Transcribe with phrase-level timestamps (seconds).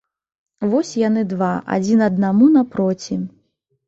[0.69, 3.19] Вось яны два, адзін аднаму напроці.